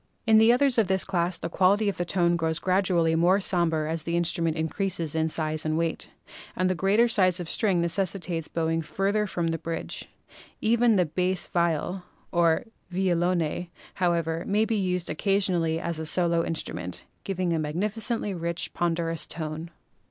In 0.25 0.39
the 0.39 0.51
others 0.51 0.79
of 0.79 0.87
this 0.87 1.03
class 1.05 1.37
the 1.37 1.47
quality 1.47 1.87
of 1.87 1.95
tone 1.97 2.35
grows 2.35 2.57
gradually 2.57 3.13
more 3.13 3.39
somber 3.39 3.85
as 3.85 4.01
the 4.01 4.17
instruments 4.17 4.59
increase 4.59 4.99
in 4.99 5.29
size 5.29 5.63
and 5.63 5.77
weight, 5.77 6.09
and 6.55 6.67
the 6.67 6.73
greater 6.73 7.07
size 7.07 7.39
of 7.39 7.47
string 7.47 7.79
necessitates 7.81 8.47
bowing 8.47 8.81
farther 8.81 9.27
from 9.27 9.49
the 9.49 9.59
bridge. 9.59 10.09
Even 10.59 10.95
the 10.95 11.05
bass 11.05 11.45
viol 11.45 12.01
(or 12.31 12.63
violone), 12.91 13.67
however, 13.93 14.43
may 14.47 14.65
be 14.65 14.75
used 14.75 15.07
occasionally 15.07 15.79
as 15.79 15.99
a 15.99 16.05
solo 16.07 16.41
in 16.41 16.53
strument, 16.55 17.03
giving 17.23 17.53
a 17.53 17.59
magnificently 17.59 18.33
rich, 18.33 18.73
ponderous 18.73 19.27
tone. 19.27 19.69